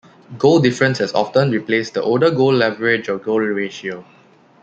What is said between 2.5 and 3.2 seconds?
average, or